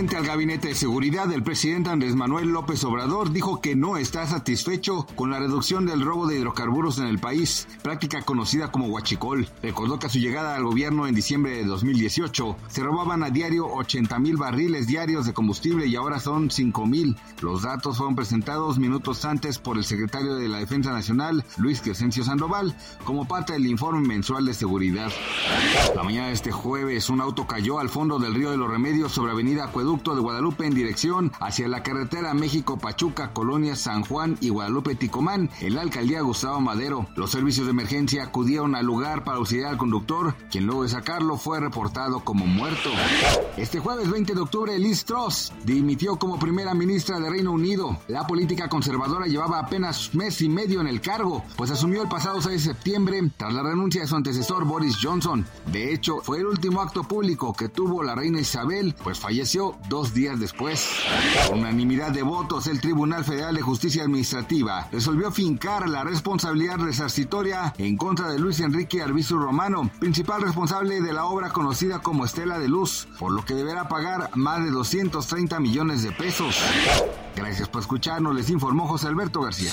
Frente 0.00 0.16
al 0.16 0.24
gabinete 0.24 0.68
de 0.68 0.74
seguridad, 0.74 1.30
el 1.30 1.42
presidente 1.42 1.90
Andrés 1.90 2.16
Manuel 2.16 2.48
López 2.48 2.82
Obrador 2.84 3.32
dijo 3.32 3.60
que 3.60 3.76
no 3.76 3.98
está 3.98 4.26
satisfecho 4.26 5.06
con 5.14 5.30
la 5.30 5.38
reducción 5.38 5.84
del 5.84 6.00
robo 6.00 6.26
de 6.26 6.38
hidrocarburos 6.38 6.98
en 7.00 7.04
el 7.04 7.18
país, 7.18 7.68
práctica 7.82 8.22
conocida 8.22 8.72
como 8.72 8.86
huachicol. 8.86 9.46
Recordó 9.62 9.98
que 9.98 10.06
a 10.06 10.08
su 10.08 10.18
llegada 10.18 10.56
al 10.56 10.64
gobierno 10.64 11.06
en 11.06 11.14
diciembre 11.14 11.54
de 11.54 11.66
2018 11.66 12.56
se 12.68 12.82
robaban 12.82 13.22
a 13.22 13.28
diario 13.28 13.66
80 13.66 14.18
mil 14.20 14.38
barriles 14.38 14.86
diarios 14.86 15.26
de 15.26 15.34
combustible 15.34 15.84
y 15.84 15.96
ahora 15.96 16.18
son 16.18 16.50
5 16.50 16.86
mil. 16.86 17.18
Los 17.42 17.60
datos 17.60 17.98
fueron 17.98 18.16
presentados 18.16 18.78
minutos 18.78 19.26
antes 19.26 19.58
por 19.58 19.76
el 19.76 19.84
secretario 19.84 20.36
de 20.36 20.48
la 20.48 20.60
Defensa 20.60 20.92
Nacional, 20.92 21.44
Luis 21.58 21.82
Crescencio 21.82 22.24
Sandoval, 22.24 22.74
como 23.04 23.28
parte 23.28 23.52
del 23.52 23.66
informe 23.66 24.08
mensual 24.08 24.46
de 24.46 24.54
seguridad. 24.54 25.12
La 25.94 26.02
mañana 26.02 26.28
de 26.28 26.32
este 26.32 26.52
jueves, 26.52 27.10
un 27.10 27.20
auto 27.20 27.46
cayó 27.46 27.78
al 27.78 27.90
fondo 27.90 28.18
del 28.18 28.34
río 28.34 28.50
de 28.50 28.56
los 28.56 28.70
Remedios 28.70 29.12
sobre 29.12 29.32
Avenida 29.32 29.64
Acueducto 29.64 29.89
de 29.90 30.20
Guadalupe 30.20 30.66
en 30.66 30.74
dirección 30.74 31.32
hacia 31.40 31.66
la 31.66 31.82
carretera 31.82 32.32
México-Pachuca, 32.32 33.32
Colonia 33.32 33.74
San 33.74 34.04
Juan 34.04 34.38
y 34.40 34.50
Guadalupe-Ticomán, 34.50 35.50
en 35.60 35.74
la 35.74 35.80
alcaldía 35.80 36.20
Gustavo 36.20 36.60
Madero. 36.60 37.08
Los 37.16 37.32
servicios 37.32 37.66
de 37.66 37.72
emergencia 37.72 38.22
acudieron 38.22 38.76
al 38.76 38.86
lugar 38.86 39.24
para 39.24 39.38
auxiliar 39.38 39.70
al 39.70 39.78
conductor, 39.78 40.36
quien 40.48 40.66
luego 40.66 40.84
de 40.84 40.90
sacarlo 40.90 41.36
fue 41.36 41.58
reportado 41.58 42.20
como 42.20 42.46
muerto. 42.46 42.88
Este 43.56 43.80
jueves 43.80 44.08
20 44.08 44.32
de 44.32 44.40
octubre, 44.40 44.78
Liz 44.78 45.04
Truss 45.04 45.52
dimitió 45.64 46.16
como 46.16 46.38
primera 46.38 46.72
ministra 46.72 47.18
de 47.18 47.28
Reino 47.28 47.50
Unido. 47.50 47.98
La 48.06 48.28
política 48.28 48.68
conservadora 48.68 49.26
llevaba 49.26 49.58
apenas 49.58 50.14
mes 50.14 50.40
y 50.40 50.48
medio 50.48 50.80
en 50.80 50.86
el 50.86 51.00
cargo, 51.00 51.42
pues 51.56 51.72
asumió 51.72 52.02
el 52.02 52.08
pasado 52.08 52.40
6 52.40 52.52
de 52.52 52.72
septiembre 52.74 53.20
tras 53.36 53.52
la 53.52 53.64
renuncia 53.64 54.02
de 54.02 54.06
su 54.06 54.14
antecesor 54.14 54.64
Boris 54.64 54.98
Johnson. 55.02 55.44
De 55.72 55.92
hecho, 55.92 56.20
fue 56.22 56.38
el 56.38 56.46
último 56.46 56.80
acto 56.80 57.02
público 57.02 57.52
que 57.52 57.68
tuvo 57.68 58.04
la 58.04 58.14
reina 58.14 58.40
Isabel, 58.40 58.94
pues 59.02 59.18
falleció 59.18 59.79
dos 59.88 60.14
días 60.14 60.38
después. 60.38 60.86
Por 61.46 61.56
unanimidad 61.56 62.10
de 62.10 62.22
votos, 62.22 62.66
el 62.66 62.80
Tribunal 62.80 63.24
Federal 63.24 63.54
de 63.54 63.62
Justicia 63.62 64.02
Administrativa 64.02 64.88
resolvió 64.92 65.30
fincar 65.30 65.88
la 65.88 66.04
responsabilidad 66.04 66.78
resarcitoria 66.78 67.74
en 67.78 67.96
contra 67.96 68.28
de 68.28 68.38
Luis 68.38 68.60
Enrique 68.60 69.02
Arbizu 69.02 69.38
Romano, 69.38 69.90
principal 70.00 70.42
responsable 70.42 71.00
de 71.00 71.12
la 71.12 71.24
obra 71.24 71.50
conocida 71.50 72.00
como 72.00 72.24
Estela 72.24 72.58
de 72.58 72.68
Luz, 72.68 73.08
por 73.18 73.32
lo 73.32 73.44
que 73.44 73.54
deberá 73.54 73.88
pagar 73.88 74.30
más 74.34 74.64
de 74.64 74.70
230 74.70 75.60
millones 75.60 76.02
de 76.02 76.12
pesos. 76.12 76.56
Gracias 77.36 77.68
por 77.68 77.80
escucharnos, 77.80 78.34
les 78.34 78.50
informó 78.50 78.86
José 78.86 79.08
Alberto 79.08 79.40
García. 79.40 79.72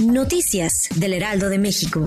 Noticias 0.00 0.88
del 0.96 1.12
Heraldo 1.12 1.48
de 1.48 1.58
México. 1.58 2.06